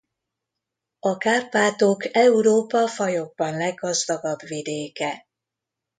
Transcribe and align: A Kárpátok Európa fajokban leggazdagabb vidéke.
A 0.99 1.17
Kárpátok 1.17 2.15
Európa 2.15 2.87
fajokban 2.87 3.57
leggazdagabb 3.57 4.41
vidéke. 4.45 5.27